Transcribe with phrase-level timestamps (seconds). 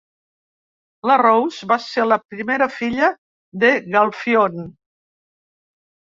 [1.09, 3.09] La Rose va ser la primera filla
[3.65, 4.65] de Galfione.